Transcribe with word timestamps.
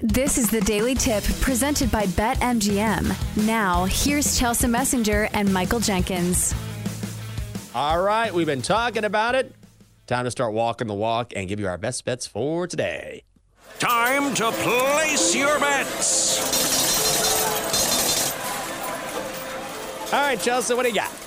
This 0.00 0.36
is 0.36 0.50
the 0.50 0.60
Daily 0.60 0.94
Tip 0.94 1.24
presented 1.40 1.90
by 1.90 2.04
BetMGM. 2.04 3.46
Now, 3.46 3.86
here's 3.86 4.38
Chelsea 4.38 4.66
Messenger 4.66 5.30
and 5.32 5.50
Michael 5.50 5.80
Jenkins. 5.80 6.54
All 7.74 8.02
right, 8.02 8.32
we've 8.34 8.46
been 8.46 8.60
talking 8.60 9.04
about 9.04 9.34
it. 9.34 9.54
Time 10.06 10.26
to 10.26 10.30
start 10.30 10.52
walking 10.52 10.86
the 10.86 10.92
walk 10.92 11.32
and 11.34 11.48
give 11.48 11.58
you 11.58 11.66
our 11.66 11.78
best 11.78 12.04
bets 12.04 12.26
for 12.26 12.66
today. 12.66 13.22
Time 13.78 14.34
to 14.34 14.52
place 14.52 15.34
your 15.34 15.58
bets. 15.58 16.42
All 20.12 20.20
right, 20.20 20.38
Chelsea, 20.38 20.74
what 20.74 20.82
do 20.82 20.90
you 20.90 20.94
got? 20.94 21.25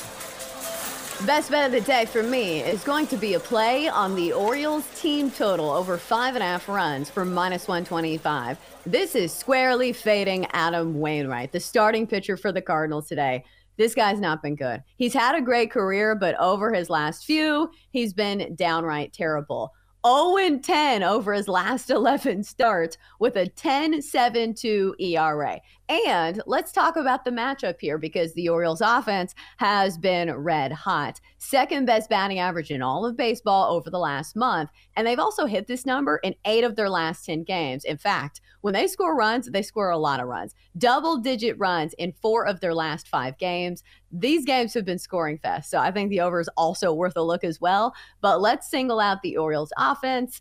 Best 1.25 1.51
bet 1.51 1.65
of 1.65 1.73
the 1.73 1.81
day 1.81 2.05
for 2.05 2.23
me 2.23 2.61
is 2.61 2.81
going 2.81 3.05
to 3.07 3.17
be 3.17 3.33
a 3.33 3.39
play 3.41 3.89
on 3.89 4.15
the 4.15 4.31
Orioles 4.31 4.87
team 4.97 5.29
total 5.29 5.69
over 5.69 5.97
five 5.97 6.35
and 6.35 6.41
a 6.41 6.45
half 6.45 6.69
runs 6.69 7.09
for 7.09 7.25
minus 7.25 7.67
125. 7.67 8.57
This 8.85 9.15
is 9.15 9.33
squarely 9.33 9.91
fading 9.91 10.47
Adam 10.53 10.97
Wainwright, 10.97 11.51
the 11.51 11.59
starting 11.59 12.07
pitcher 12.07 12.37
for 12.37 12.53
the 12.53 12.61
Cardinals 12.61 13.09
today. 13.09 13.43
This 13.75 13.93
guy's 13.93 14.21
not 14.21 14.41
been 14.41 14.55
good. 14.55 14.81
He's 14.95 15.13
had 15.13 15.35
a 15.35 15.41
great 15.41 15.71
career, 15.71 16.15
but 16.15 16.39
over 16.39 16.73
his 16.73 16.89
last 16.89 17.25
few, 17.25 17.69
he's 17.91 18.13
been 18.13 18.55
downright 18.55 19.11
terrible. 19.11 19.73
0 20.07 20.59
10 20.59 21.03
over 21.03 21.33
his 21.33 21.49
last 21.49 21.89
11 21.89 22.43
starts 22.43 22.97
with 23.19 23.35
a 23.35 23.45
10 23.45 24.01
7 24.01 24.53
2 24.53 24.95
ERA. 24.99 25.59
And 25.89 26.39
let's 26.45 26.71
talk 26.71 26.97
about 26.97 27.25
the 27.25 27.31
matchup 27.31 27.81
here 27.81 27.97
because 27.97 28.31
the 28.35 28.47
Orioles 28.47 28.79
offense 28.79 29.33
has 29.57 29.97
been 29.97 30.31
red 30.31 30.71
hot. 30.71 31.19
Second 31.39 31.87
best 31.87 32.11
batting 32.11 32.37
average 32.37 32.69
in 32.69 32.83
all 32.83 33.07
of 33.07 33.17
baseball 33.17 33.73
over 33.73 33.89
the 33.89 33.97
last 33.97 34.35
month. 34.35 34.69
And 34.95 35.07
they've 35.07 35.17
also 35.17 35.47
hit 35.47 35.65
this 35.65 35.87
number 35.87 36.17
in 36.17 36.35
eight 36.45 36.63
of 36.63 36.75
their 36.75 36.91
last 36.91 37.25
10 37.25 37.43
games. 37.43 37.85
In 37.85 37.97
fact, 37.97 38.39
when 38.61 38.75
they 38.75 38.85
score 38.85 39.15
runs, 39.15 39.49
they 39.49 39.63
score 39.63 39.89
a 39.89 39.97
lot 39.97 40.19
of 40.19 40.27
runs. 40.27 40.53
Double 40.77 41.17
digit 41.17 41.57
runs 41.57 41.95
in 41.97 42.13
four 42.21 42.45
of 42.45 42.59
their 42.59 42.75
last 42.75 43.07
five 43.07 43.35
games. 43.39 43.83
These 44.11 44.45
games 44.45 44.75
have 44.75 44.85
been 44.85 44.99
scoring 44.99 45.39
fast. 45.39 45.71
So 45.71 45.79
I 45.79 45.89
think 45.89 46.11
the 46.11 46.21
over 46.21 46.39
is 46.39 46.49
also 46.55 46.93
worth 46.93 47.17
a 47.17 47.23
look 47.23 47.43
as 47.43 47.59
well. 47.59 47.95
But 48.21 48.41
let's 48.41 48.69
single 48.69 48.99
out 48.99 49.23
the 49.23 49.37
Orioles 49.37 49.73
offense 49.75 50.39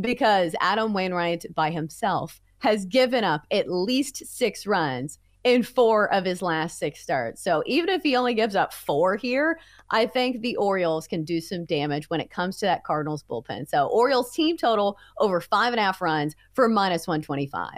because 0.00 0.56
Adam 0.60 0.92
Wainwright 0.92 1.46
by 1.54 1.70
himself 1.70 2.40
has 2.58 2.84
given 2.84 3.24
up 3.24 3.46
at 3.50 3.70
least 3.70 4.26
six 4.26 4.66
runs 4.66 5.18
in 5.44 5.62
four 5.62 6.12
of 6.12 6.24
his 6.24 6.42
last 6.42 6.78
six 6.78 7.00
starts. 7.00 7.42
So 7.42 7.62
even 7.66 7.88
if 7.88 8.02
he 8.02 8.16
only 8.16 8.34
gives 8.34 8.56
up 8.56 8.72
four 8.72 9.16
here, 9.16 9.58
I 9.90 10.06
think 10.06 10.42
the 10.42 10.56
Orioles 10.56 11.06
can 11.06 11.24
do 11.24 11.40
some 11.40 11.64
damage 11.64 12.10
when 12.10 12.20
it 12.20 12.30
comes 12.30 12.58
to 12.58 12.66
that 12.66 12.84
Cardinals 12.84 13.24
bullpen. 13.28 13.68
So 13.68 13.86
Orioles 13.86 14.32
team 14.32 14.56
total 14.56 14.98
over 15.18 15.40
five 15.40 15.72
and 15.72 15.80
a 15.80 15.84
half 15.84 16.00
runs 16.00 16.34
for 16.54 16.68
minus 16.68 17.06
125. 17.06 17.70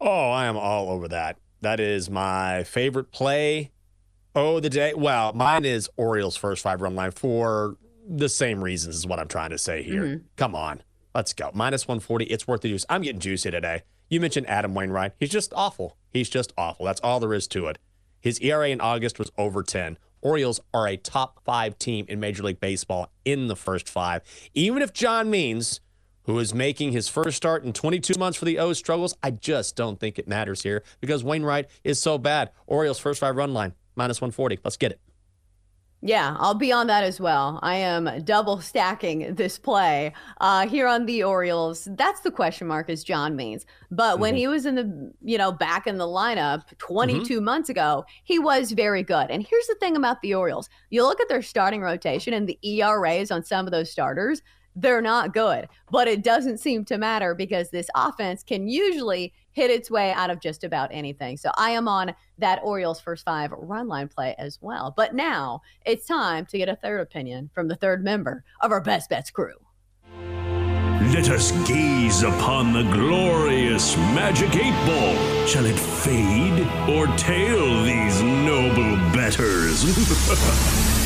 Oh, 0.00 0.30
I 0.30 0.46
am 0.46 0.56
all 0.56 0.90
over 0.90 1.08
that. 1.08 1.38
That 1.60 1.80
is 1.80 2.10
my 2.10 2.64
favorite 2.64 3.10
play. 3.10 3.72
Oh, 4.34 4.60
the 4.60 4.70
day. 4.70 4.94
Well, 4.94 5.32
mine 5.32 5.64
is 5.64 5.88
Orioles 5.96 6.36
first 6.36 6.62
five 6.62 6.80
run 6.80 6.94
line 6.94 7.10
for 7.10 7.76
the 8.08 8.28
same 8.28 8.62
reasons 8.62 8.96
is 8.96 9.06
what 9.06 9.18
I'm 9.18 9.28
trying 9.28 9.50
to 9.50 9.58
say 9.58 9.82
here. 9.82 10.02
Mm-hmm. 10.02 10.26
Come 10.36 10.54
on. 10.54 10.82
Let's 11.14 11.32
go. 11.32 11.50
Minus 11.52 11.88
140. 11.88 12.26
It's 12.26 12.46
worth 12.46 12.60
the 12.60 12.68
juice. 12.68 12.86
I'm 12.88 13.02
getting 13.02 13.20
juicy 13.20 13.50
today. 13.50 13.82
You 14.08 14.20
mentioned 14.20 14.48
Adam 14.48 14.74
Wainwright. 14.74 15.12
He's 15.20 15.30
just 15.30 15.52
awful. 15.54 15.96
He's 16.10 16.30
just 16.30 16.52
awful. 16.56 16.86
That's 16.86 17.00
all 17.00 17.20
there 17.20 17.34
is 17.34 17.46
to 17.48 17.66
it. 17.66 17.78
His 18.20 18.38
ERA 18.40 18.68
in 18.68 18.80
August 18.80 19.18
was 19.18 19.30
over 19.36 19.62
10. 19.62 19.98
Orioles 20.20 20.60
are 20.72 20.88
a 20.88 20.96
top 20.96 21.44
five 21.44 21.78
team 21.78 22.06
in 22.08 22.18
Major 22.18 22.42
League 22.42 22.58
Baseball 22.58 23.12
in 23.24 23.48
the 23.48 23.54
first 23.54 23.88
five. 23.88 24.22
Even 24.54 24.82
if 24.82 24.92
John 24.92 25.30
Means, 25.30 25.80
who 26.22 26.38
is 26.38 26.54
making 26.54 26.92
his 26.92 27.08
first 27.08 27.36
start 27.36 27.64
in 27.64 27.72
22 27.72 28.18
months 28.18 28.38
for 28.38 28.44
the 28.44 28.58
O's, 28.58 28.78
struggles, 28.78 29.14
I 29.22 29.30
just 29.30 29.76
don't 29.76 30.00
think 30.00 30.18
it 30.18 30.26
matters 30.26 30.62
here 30.62 30.82
because 31.00 31.22
Wainwright 31.22 31.68
is 31.84 32.00
so 32.00 32.18
bad. 32.18 32.50
Orioles' 32.66 32.98
first 32.98 33.20
five 33.20 33.36
run 33.36 33.52
line, 33.52 33.74
minus 33.94 34.20
140. 34.20 34.58
Let's 34.64 34.76
get 34.76 34.92
it. 34.92 35.00
Yeah, 36.00 36.36
I'll 36.38 36.54
be 36.54 36.70
on 36.70 36.86
that 36.86 37.02
as 37.02 37.20
well. 37.20 37.58
I 37.60 37.74
am 37.74 38.22
double 38.22 38.60
stacking 38.60 39.34
this 39.34 39.58
play 39.58 40.12
uh, 40.40 40.68
here 40.68 40.86
on 40.86 41.06
the 41.06 41.24
Orioles. 41.24 41.88
That's 41.90 42.20
the 42.20 42.30
question 42.30 42.68
mark, 42.68 42.88
as 42.88 43.02
John 43.02 43.34
Means. 43.34 43.66
But 43.90 44.12
mm-hmm. 44.12 44.20
when 44.20 44.36
he 44.36 44.46
was 44.46 44.64
in 44.64 44.76
the, 44.76 45.12
you 45.24 45.36
know, 45.38 45.50
back 45.50 45.88
in 45.88 45.98
the 45.98 46.06
lineup 46.06 46.62
22 46.78 47.22
mm-hmm. 47.36 47.44
months 47.44 47.68
ago, 47.68 48.04
he 48.22 48.38
was 48.38 48.70
very 48.70 49.02
good. 49.02 49.28
And 49.28 49.44
here's 49.44 49.66
the 49.66 49.74
thing 49.80 49.96
about 49.96 50.22
the 50.22 50.34
Orioles 50.34 50.68
you 50.90 51.02
look 51.02 51.20
at 51.20 51.28
their 51.28 51.42
starting 51.42 51.80
rotation 51.80 52.32
and 52.32 52.48
the 52.48 52.58
ERAs 52.62 53.32
on 53.32 53.42
some 53.42 53.66
of 53.66 53.72
those 53.72 53.90
starters, 53.90 54.40
they're 54.76 55.02
not 55.02 55.34
good. 55.34 55.68
But 55.90 56.06
it 56.06 56.22
doesn't 56.22 56.58
seem 56.58 56.84
to 56.84 56.98
matter 56.98 57.34
because 57.34 57.70
this 57.70 57.90
offense 57.96 58.44
can 58.44 58.68
usually 58.68 59.32
hit 59.58 59.72
its 59.72 59.90
way 59.90 60.12
out 60.12 60.30
of 60.30 60.40
just 60.40 60.62
about 60.62 60.88
anything. 60.92 61.36
So 61.36 61.50
I 61.56 61.70
am 61.70 61.88
on 61.88 62.14
that 62.38 62.60
Orioles 62.62 63.00
first 63.00 63.24
five 63.24 63.50
run 63.50 63.88
line 63.88 64.06
play 64.06 64.36
as 64.38 64.56
well. 64.60 64.94
But 64.96 65.16
now 65.16 65.62
it's 65.84 66.06
time 66.06 66.46
to 66.46 66.58
get 66.58 66.68
a 66.68 66.76
third 66.76 67.00
opinion 67.00 67.50
from 67.52 67.66
the 67.66 67.74
third 67.74 68.04
member 68.04 68.44
of 68.60 68.70
our 68.70 68.80
Best 68.80 69.10
Bets 69.10 69.30
crew. 69.30 69.56
Let 71.12 71.28
us 71.30 71.50
gaze 71.66 72.22
upon 72.22 72.72
the 72.72 72.84
glorious 72.84 73.96
magic 73.96 74.54
eight 74.54 74.86
ball. 74.86 75.46
Shall 75.46 75.66
it 75.66 75.78
fade 75.78 76.60
or 76.88 77.08
tail 77.16 77.82
these 77.82 78.22
noble 78.22 78.96
betters? 79.12 80.94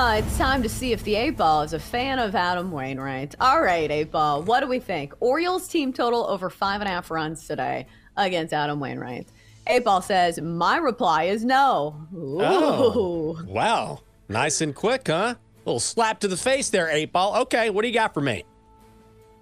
Ah, 0.00 0.14
it's 0.14 0.38
time 0.38 0.62
to 0.62 0.68
see 0.68 0.92
if 0.92 1.02
the 1.02 1.16
8 1.16 1.30
Ball 1.30 1.62
is 1.62 1.72
a 1.72 1.78
fan 1.80 2.20
of 2.20 2.36
Adam 2.36 2.70
Wainwright. 2.70 3.34
All 3.40 3.60
right, 3.60 3.90
8 3.90 4.12
Ball, 4.12 4.42
what 4.44 4.60
do 4.60 4.68
we 4.68 4.78
think? 4.78 5.12
Orioles 5.18 5.66
team 5.66 5.92
total 5.92 6.24
over 6.28 6.48
five 6.50 6.80
and 6.80 6.88
a 6.88 6.92
half 6.92 7.10
runs 7.10 7.48
today 7.48 7.88
against 8.16 8.54
Adam 8.54 8.78
Wainwright. 8.78 9.26
8 9.66 9.82
Ball 9.82 10.00
says, 10.00 10.40
My 10.40 10.76
reply 10.76 11.24
is 11.24 11.44
no. 11.44 12.00
Ooh. 12.14 12.38
Oh, 12.40 13.42
wow. 13.44 13.98
Nice 14.28 14.60
and 14.60 14.72
quick, 14.72 15.08
huh? 15.08 15.34
Little 15.64 15.80
slap 15.80 16.20
to 16.20 16.28
the 16.28 16.36
face 16.36 16.70
there, 16.70 16.88
8 16.88 17.12
Ball. 17.12 17.36
Okay, 17.42 17.68
what 17.68 17.82
do 17.82 17.88
you 17.88 17.94
got 17.94 18.14
for 18.14 18.20
me? 18.20 18.44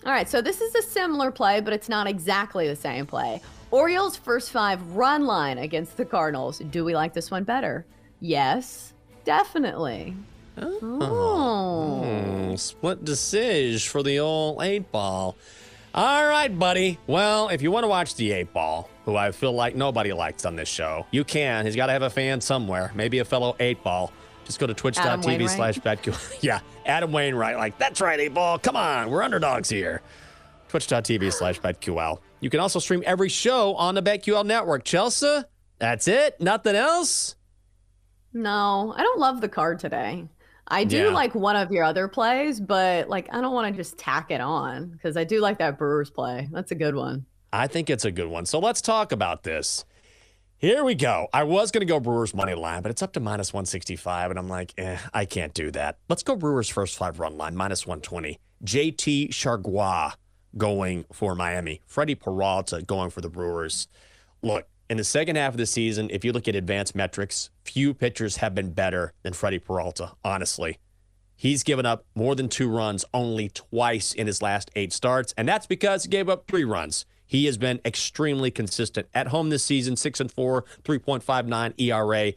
All 0.06 0.12
right, 0.12 0.27
so 0.27 0.41
this 0.41 0.62
is 0.62 0.75
a 0.75 0.81
similar 0.81 1.31
play, 1.31 1.61
but 1.61 1.75
it's 1.75 1.91
not 1.91 2.06
exactly 2.06 2.66
the 2.66 2.77
same 2.77 3.05
play. 3.05 3.43
Orioles' 3.71 4.16
first 4.16 4.53
five 4.53 4.81
run 4.97 5.27
line 5.27 5.59
against 5.59 5.99
the 5.99 6.06
Cardinals. 6.06 6.61
Do 6.61 6.83
we 6.83 6.95
like 6.95 7.12
this 7.12 7.31
one 7.31 7.45
better? 7.45 7.84
Yes. 8.21 8.95
Definitely. 9.25 10.16
Oh. 10.59 10.99
oh. 11.00 12.56
Split 12.56 13.05
decision 13.05 13.91
for 13.91 14.03
the 14.03 14.19
old 14.21 14.62
eight 14.62 14.91
ball. 14.91 15.37
All 15.94 16.27
right, 16.27 16.56
buddy. 16.56 16.99
Well, 17.06 17.49
if 17.49 17.62
you 17.62 17.71
want 17.71 17.84
to 17.84 17.89
watch 17.89 18.17
the 18.17 18.33
eight 18.33 18.53
ball, 18.53 18.91
who 19.05 19.16
I 19.16 19.31
feel 19.31 19.53
like 19.53 19.75
nobody 19.75 20.12
likes 20.12 20.45
on 20.45 20.55
this 20.55 20.69
show, 20.69 21.06
you 21.11 21.25
can. 21.25 21.65
He's 21.65 21.77
got 21.77 21.87
to 21.87 21.93
have 21.93 22.03
a 22.03 22.11
fan 22.11 22.41
somewhere, 22.41 22.93
maybe 22.95 23.19
a 23.21 23.25
fellow 23.25 23.56
eight 23.61 23.83
ball. 23.83 24.12
Just 24.45 24.61
go 24.61 24.66
to 24.66 24.75
twitch.tv 24.75 25.49
slash 25.49 25.78
betql. 25.78 26.39
yeah, 26.43 26.61
Adam 26.84 27.12
Wainwright. 27.12 27.56
Like, 27.56 27.78
that's 27.78 28.00
right, 28.00 28.21
eight 28.21 28.34
ball. 28.34 28.59
Come 28.59 28.77
on, 28.77 29.11
we're 29.11 29.22
underdogs 29.22 29.69
here. 29.71 30.03
Twitch.tv 30.69 31.33
slash 31.33 31.61
betql. 31.61 32.19
You 32.41 32.50
can 32.50 32.61
also 32.61 32.78
stream 32.78 33.03
every 33.06 33.28
show 33.28 33.75
on 33.77 33.95
the 33.95 34.03
BetQL 34.03 34.45
network. 34.45 34.84
Chelsea, 34.84 35.43
that's 35.78 36.06
it. 36.06 36.41
Nothing 36.41 36.77
else. 36.77 37.37
No, 38.33 38.93
I 38.95 39.03
don't 39.03 39.19
love 39.19 39.41
the 39.41 39.49
card 39.49 39.78
today. 39.78 40.28
I 40.69 40.84
do 40.84 41.04
yeah. 41.04 41.09
like 41.09 41.34
one 41.34 41.56
of 41.56 41.71
your 41.71 41.84
other 41.84 42.09
plays, 42.09 42.60
but 42.60 43.09
like 43.09 43.28
I 43.32 43.41
don't 43.41 43.54
want 43.54 43.72
to 43.72 43.77
just 43.77 43.99
tack 43.99 44.31
it 44.31 44.41
on 44.41 44.88
because 44.88 45.16
I 45.16 45.25
do 45.25 45.41
like 45.41 45.59
that 45.59 45.78
Brewers 45.78 46.10
play. 46.10 46.49
That's 46.50 46.72
a 46.72 46.75
good 46.75 46.94
one. 46.94 47.27
I 47.53 47.66
think 47.66 47.88
it's 47.88 48.04
a 48.04 48.10
good 48.10 48.28
one. 48.28 48.47
So 48.47 48.59
let's 48.59 48.81
talk 48.81 49.12
about 49.12 49.44
this. 49.44 49.84
Here 50.59 50.82
we 50.82 50.94
go. 50.94 51.28
I 51.32 51.44
was 51.44 51.71
going 51.71 51.82
to 51.82 51.87
go 51.87 52.00
Brewers 52.00 52.34
money 52.34 52.54
line, 52.54 52.82
but 52.82 52.91
it's 52.91 53.03
up 53.03 53.12
to 53.12 53.21
minus 53.21 53.53
165, 53.53 54.31
and 54.31 54.38
I'm 54.38 54.49
like, 54.49 54.72
eh, 54.78 54.97
I 55.12 55.27
can't 55.27 55.53
do 55.53 55.71
that. 55.72 55.99
Let's 56.09 56.22
go 56.22 56.34
Brewers 56.34 56.69
first 56.69 56.97
five 56.97 57.21
run 57.21 57.37
line, 57.37 57.54
minus 57.54 57.87
120. 57.87 58.38
JT 58.65 59.28
Chargois 59.28 60.15
going 60.56 61.04
for 61.12 61.34
Miami. 61.34 61.83
Freddie 61.87 62.15
Peralta 62.15 62.83
going 62.83 63.10
for 63.10 63.21
the 63.21 63.28
Brewers. 63.28 63.86
Look, 64.42 64.66
in 64.88 64.97
the 64.97 65.04
second 65.04 65.36
half 65.36 65.53
of 65.53 65.59
the 65.59 65.66
season, 65.66 66.09
if 66.12 66.24
you 66.24 66.33
look 66.33 66.47
at 66.48 66.54
advanced 66.54 66.94
metrics, 66.94 67.50
few 67.65 67.92
pitchers 67.92 68.36
have 68.36 68.54
been 68.54 68.72
better 68.72 69.12
than 69.22 69.33
Freddie 69.33 69.59
Peralta, 69.59 70.12
honestly. 70.24 70.78
He's 71.34 71.62
given 71.62 71.84
up 71.84 72.06
more 72.15 72.34
than 72.34 72.48
two 72.48 72.68
runs 72.68 73.04
only 73.12 73.50
twice 73.50 74.12
in 74.12 74.27
his 74.27 74.41
last 74.41 74.71
eight 74.74 74.92
starts, 74.92 75.34
and 75.36 75.47
that's 75.47 75.66
because 75.66 76.04
he 76.04 76.09
gave 76.09 76.28
up 76.28 76.47
three 76.48 76.65
runs. 76.65 77.04
He 77.27 77.44
has 77.47 77.59
been 77.59 77.80
extremely 77.84 78.50
consistent. 78.50 79.09
At 79.12 79.28
home 79.28 79.50
this 79.50 79.65
season, 79.65 79.97
6 79.97 80.21
and 80.21 80.33
4, 80.33 80.65
3.59 80.84 81.74
ERA. 81.80 82.33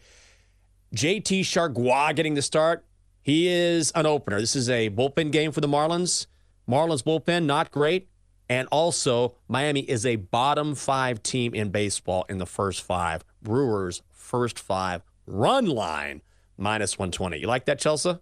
JT 0.95 1.41
Chargois 1.41 2.15
getting 2.15 2.33
the 2.33 2.41
start. 2.41 2.83
He 3.21 3.47
is 3.47 3.91
an 3.91 4.07
opener. 4.07 4.39
This 4.39 4.55
is 4.55 4.69
a 4.69 4.89
bullpen 4.89 5.31
game 5.31 5.51
for 5.51 5.61
the 5.61 5.67
Marlins. 5.67 6.25
Marlins 6.67 7.03
bullpen, 7.03 7.45
not 7.45 7.71
great. 7.71 8.08
And 8.49 8.67
also, 8.71 9.35
Miami 9.47 9.81
is 9.81 10.05
a 10.05 10.15
bottom 10.15 10.73
five 10.73 11.21
team 11.21 11.53
in 11.53 11.69
baseball 11.69 12.25
in 12.27 12.39
the 12.39 12.47
first 12.47 12.81
five. 12.81 13.23
Brewers, 13.41 14.01
first 14.11 14.57
five 14.57 15.03
run 15.27 15.67
line, 15.67 16.21
minus 16.57 16.97
120. 16.97 17.37
You 17.37 17.47
like 17.47 17.65
that, 17.65 17.79
Chelsea? 17.79 18.17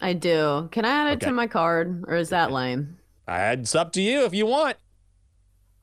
I 0.00 0.12
do. 0.12 0.68
Can 0.70 0.84
I 0.84 0.90
add 0.90 1.06
it 1.08 1.16
okay. 1.16 1.26
to 1.26 1.32
my 1.32 1.46
card, 1.46 2.04
or 2.06 2.16
is 2.16 2.30
that 2.30 2.52
lame? 2.52 2.98
Uh, 3.26 3.56
it's 3.58 3.74
up 3.74 3.92
to 3.92 4.02
you 4.02 4.24
if 4.24 4.34
you 4.34 4.46
want. 4.46 4.76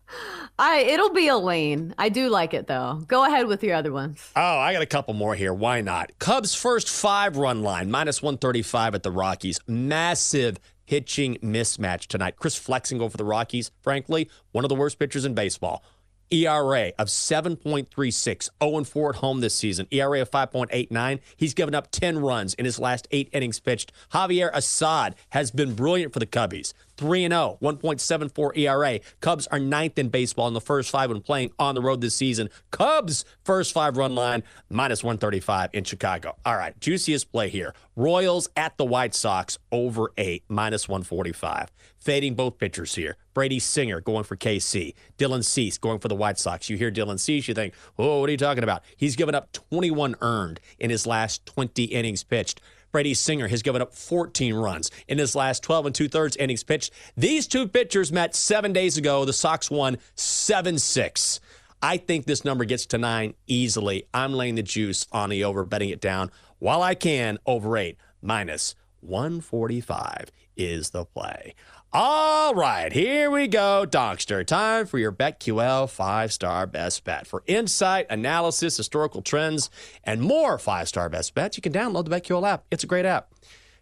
I 0.60 0.80
it'll 0.80 1.12
be 1.12 1.28
a 1.28 1.38
lane. 1.38 1.96
I 1.98 2.10
do 2.10 2.30
like 2.30 2.54
it 2.54 2.68
though. 2.68 3.02
Go 3.08 3.26
ahead 3.26 3.48
with 3.48 3.64
your 3.64 3.76
other 3.76 3.92
ones. 3.92 4.32
Oh, 4.36 4.58
I 4.60 4.74
got 4.74 4.82
a 4.84 4.88
couple 4.88 5.14
more 5.14 5.34
here. 5.34 5.54
Why 5.54 5.82
not? 5.82 6.12
Cubs 6.20 6.54
first 6.54 6.88
five 6.90 7.38
run 7.38 7.64
line, 7.64 7.90
minus 7.90 8.22
135 8.22 8.94
at 8.94 9.04
the 9.04 9.12
Rockies. 9.12 9.60
Massive 9.66 10.60
pitching 10.92 11.38
mismatch 11.42 12.06
tonight. 12.08 12.36
Chris 12.36 12.58
Flexen 12.58 13.00
over 13.00 13.16
the 13.16 13.24
Rockies, 13.24 13.72
frankly, 13.82 14.30
one 14.52 14.66
of 14.66 14.70
the 14.70 14.76
worst 14.76 15.00
pitchers 15.00 15.24
in 15.24 15.34
baseball. 15.34 15.86
ERA 16.32 16.92
of 17.00 17.08
7.36, 17.08 18.50
0 18.62 18.84
4 18.84 19.10
at 19.10 19.16
home 19.16 19.40
this 19.40 19.56
season. 19.56 19.88
ERA 19.90 20.20
of 20.20 20.30
5.89. 20.30 21.22
He's 21.38 21.54
given 21.54 21.74
up 21.74 21.92
10 21.92 22.20
runs 22.20 22.54
in 22.56 22.66
his 22.66 22.78
last 22.78 23.08
eight 23.12 23.30
innings 23.32 23.62
pitched. 23.62 23.94
Javier 24.12 24.50
Assad 24.54 25.16
has 25.30 25.50
been 25.50 25.76
brilliant 25.76 26.12
for 26.12 26.20
the 26.20 26.26
Cubbies. 26.26 26.74
3 27.02 27.28
0, 27.30 27.58
1.74 27.60 28.58
ERA. 28.58 29.00
Cubs 29.22 29.48
are 29.48 29.58
ninth 29.58 29.98
in 29.98 30.10
baseball 30.10 30.48
in 30.48 30.54
the 30.54 30.62
first 30.62 30.92
five 30.92 31.10
when 31.10 31.20
playing 31.20 31.52
on 31.58 31.74
the 31.74 31.82
road 31.82 32.00
this 32.00 32.16
season. 32.16 32.48
Cubs 32.70 33.26
first 33.44 33.74
five 33.74 33.98
run 33.98 34.14
line, 34.14 34.44
minus 34.70 35.04
135 35.04 35.72
in 35.74 35.84
Chicago. 35.84 36.38
All 36.46 36.56
right, 36.56 36.80
juiciest 36.80 37.32
play 37.32 37.50
here. 37.50 37.74
Royals 37.96 38.50
at 38.56 38.78
the 38.78 38.86
White 38.86 39.16
Sox, 39.16 39.58
over 39.72 40.12
eight, 40.16 40.44
minus 40.48 40.88
145. 40.88 41.72
Fading 41.98 42.36
both 42.36 42.60
pitchers 42.60 42.94
here. 42.94 43.18
Brady 43.34 43.58
Singer 43.58 44.00
going 44.00 44.24
for 44.24 44.36
KC. 44.36 44.94
Dylan 45.18 45.44
Cease 45.44 45.80
going 45.80 45.98
for 45.98 46.08
the 46.08 46.16
White 46.16 46.38
Sox. 46.38 46.70
You 46.70 46.78
hear 46.78 46.92
Dylan 46.92 47.20
Cease, 47.20 47.48
you 47.48 47.56
think, 47.56 47.74
oh, 47.98 48.20
what 48.20 48.30
are 48.30 48.32
you 48.32 48.38
talking 48.38 48.64
about? 48.64 48.84
He's 48.96 49.16
given 49.16 49.34
up 49.34 49.52
21 49.54 50.18
earned 50.22 50.60
in 50.78 50.92
his 50.92 51.08
last 51.08 51.48
20 51.48 51.86
innings 51.86 52.24
pitched. 52.24 52.62
Brady 52.92 53.14
Singer 53.14 53.48
has 53.48 53.62
given 53.62 53.82
up 53.82 53.94
14 53.94 54.54
runs 54.56 54.92
in 55.08 55.18
his 55.18 55.36
last 55.36 55.64
12 55.64 55.88
and 55.88 55.96
two 55.96 56.08
thirds 56.08 56.36
innings 56.38 56.64
pitched. 56.64 56.92
These 57.16 57.48
two 57.48 57.68
pitchers 57.68 58.12
met 58.12 58.36
seven 58.36 58.74
days 58.74 58.98
ago. 58.98 59.26
The 59.26 59.34
Sox 59.34 59.72
won 59.72 59.98
7 60.16 60.78
6. 60.78 61.40
I 61.82 61.98
think 61.98 62.26
this 62.26 62.46
number 62.46 62.66
gets 62.66 62.86
to 62.88 62.98
nine 62.98 63.34
easily. 63.48 64.06
I'm 64.14 64.34
laying 64.34 64.56
the 64.56 64.64
juice 64.64 65.08
on 65.12 65.30
the 65.30 65.44
over, 65.44 65.66
betting 65.66 65.90
it 65.90 66.02
down 66.02 66.30
while 66.60 66.84
I 66.84 66.94
can 66.94 67.40
over 67.46 67.76
eight. 67.78 67.98
Minus 68.22 68.76
145 69.00 70.32
is 70.56 70.92
the 70.92 71.06
play. 71.06 71.56
All 71.94 72.56
right, 72.56 72.94
here 72.94 73.30
we 73.30 73.50
go, 73.50 73.86
Donkster. 73.86 74.46
Time 74.46 74.86
for 74.86 74.98
your 74.98 75.12
BetQL 75.12 75.90
five 75.90 76.32
star 76.32 76.66
best 76.66 77.04
bet. 77.04 77.28
For 77.28 77.44
insight, 77.48 78.06
analysis, 78.10 78.78
historical 78.78 79.22
trends, 79.22 79.70
and 80.06 80.22
more 80.22 80.58
five 80.58 80.88
star 80.88 81.10
best 81.10 81.36
bets, 81.36 81.58
you 81.58 81.62
can 81.62 81.74
download 81.74 82.06
the 82.08 82.12
BetQL 82.12 82.48
app. 82.48 82.64
It's 82.72 82.86
a 82.86 82.88
great 82.88 83.04
app. 83.06 83.34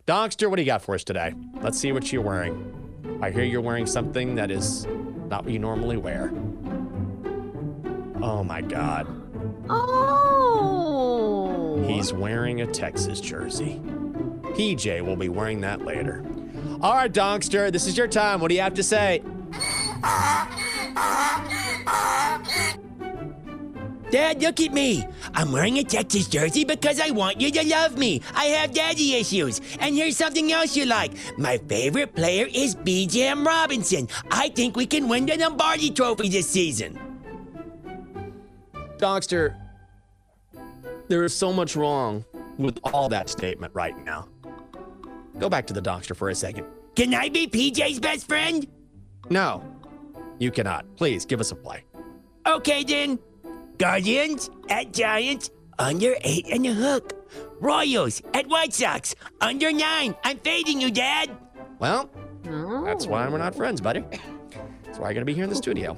Donkster, 0.07 0.49
what 0.49 0.55
do 0.55 0.63
you 0.63 0.65
got 0.65 0.81
for 0.81 0.95
us 0.95 1.03
today? 1.03 1.35
Let's 1.61 1.77
see 1.77 1.91
what 1.91 2.11
you're 2.11 2.23
wearing. 2.23 3.19
I 3.21 3.29
hear 3.29 3.43
you're 3.43 3.61
wearing 3.61 3.85
something 3.85 4.33
that 4.35 4.49
is 4.49 4.87
not 4.87 5.43
what 5.43 5.53
you 5.53 5.59
normally 5.59 5.97
wear. 5.97 6.33
Oh 8.23 8.43
my 8.43 8.61
God. 8.61 9.05
Oh. 9.69 10.49
He's 11.85 12.11
wearing 12.11 12.61
a 12.61 12.65
Texas 12.65 13.21
jersey. 13.21 13.79
PJ 14.55 15.05
will 15.05 15.15
be 15.15 15.29
wearing 15.29 15.61
that 15.61 15.85
later. 15.85 16.25
All 16.81 16.93
right, 16.93 17.11
Donkster, 17.11 17.69
this 17.73 17.87
is 17.87 17.97
your 17.97 18.07
time. 18.07 18.39
What 18.39 18.47
do 18.47 18.55
you 18.55 18.61
have 18.61 18.75
to 18.75 18.83
say? 18.83 19.21
Dad, 24.11 24.41
look 24.41 24.61
at 24.61 24.71
me. 24.71 25.05
I'm 25.33 25.51
wearing 25.51 25.77
a 25.77 25.83
Texas 25.83 26.27
jersey 26.29 26.63
because 26.63 27.01
I 27.01 27.09
want 27.11 27.41
you 27.41 27.51
to 27.51 27.67
love 27.67 27.97
me. 27.97 28.21
I 28.33 28.45
have 28.45 28.73
daddy 28.73 29.15
issues. 29.15 29.59
And 29.81 29.93
here's 29.93 30.15
something 30.15 30.53
else 30.53 30.77
you 30.77 30.85
like. 30.85 31.11
My 31.37 31.57
favorite 31.57 32.15
player 32.15 32.47
is 32.49 32.75
Bijan 32.75 33.45
Robinson. 33.45 34.07
I 34.31 34.47
think 34.47 34.77
we 34.77 34.85
can 34.85 35.09
win 35.09 35.25
the 35.25 35.35
Lombardi 35.35 35.91
Trophy 35.91 36.29
this 36.29 36.49
season. 36.49 36.97
Donkster, 38.97 39.55
there 41.09 41.25
is 41.25 41.35
so 41.35 41.51
much 41.51 41.75
wrong 41.75 42.23
with 42.57 42.79
all 42.85 43.09
that 43.09 43.29
statement 43.29 43.75
right 43.75 43.97
now. 44.05 44.29
Go 45.39 45.49
back 45.49 45.65
to 45.67 45.73
the 45.73 45.81
doctor 45.81 46.13
for 46.13 46.29
a 46.29 46.35
second. 46.35 46.65
Can 46.95 47.13
I 47.13 47.29
be 47.29 47.47
PJ's 47.47 47.99
best 47.99 48.27
friend? 48.27 48.67
No, 49.29 49.63
you 50.37 50.51
cannot. 50.51 50.85
Please 50.97 51.25
give 51.25 51.39
us 51.39 51.51
a 51.51 51.55
play. 51.55 51.85
Okay 52.45 52.83
then. 52.83 53.19
Guardians 53.77 54.49
at 54.69 54.91
Giants, 54.91 55.49
under 55.77 56.15
eight 56.23 56.47
and 56.51 56.65
a 56.65 56.73
hook. 56.73 57.13
Royals 57.61 58.21
at 58.33 58.47
White 58.47 58.73
Sox, 58.73 59.15
under 59.39 59.71
nine. 59.71 60.15
I'm 60.23 60.37
fading 60.39 60.81
you, 60.81 60.91
Dad. 60.91 61.29
Well, 61.79 62.09
that's 62.83 63.07
why 63.07 63.27
we're 63.29 63.37
not 63.37 63.55
friends, 63.55 63.79
buddy. 63.79 64.03
That's 64.83 64.99
why 64.99 65.13
going 65.13 65.21
to 65.21 65.25
be 65.25 65.33
here 65.33 65.45
in 65.45 65.49
the 65.49 65.55
studio. 65.55 65.97